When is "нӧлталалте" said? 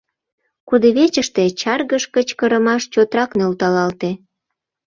3.37-4.11